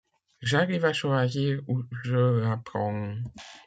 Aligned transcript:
j'arrive 0.41 0.83
à 0.85 0.93
choisir 0.93 1.61
où 1.67 1.83
je 2.05 2.15
la 2.39 2.57
prends. 2.57 3.13